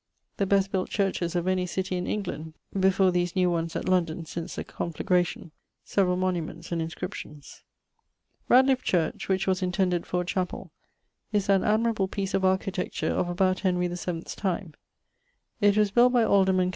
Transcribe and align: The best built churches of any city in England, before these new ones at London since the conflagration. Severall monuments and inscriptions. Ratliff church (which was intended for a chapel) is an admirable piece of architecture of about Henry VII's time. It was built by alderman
The 0.37 0.47
best 0.47 0.71
built 0.71 0.89
churches 0.89 1.35
of 1.35 1.47
any 1.47 1.67
city 1.67 1.95
in 1.95 2.07
England, 2.07 2.55
before 2.73 3.11
these 3.11 3.35
new 3.35 3.51
ones 3.51 3.75
at 3.75 3.87
London 3.87 4.25
since 4.25 4.55
the 4.55 4.63
conflagration. 4.63 5.51
Severall 5.83 6.17
monuments 6.17 6.71
and 6.71 6.81
inscriptions. 6.81 7.61
Ratliff 8.49 8.81
church 8.81 9.29
(which 9.29 9.45
was 9.45 9.61
intended 9.61 10.07
for 10.07 10.21
a 10.21 10.25
chapel) 10.25 10.71
is 11.31 11.49
an 11.49 11.63
admirable 11.63 12.07
piece 12.07 12.33
of 12.33 12.43
architecture 12.43 13.11
of 13.11 13.29
about 13.29 13.59
Henry 13.59 13.87
VII's 13.87 14.33
time. 14.35 14.73
It 15.59 15.77
was 15.77 15.91
built 15.91 16.13
by 16.13 16.23
alderman 16.23 16.69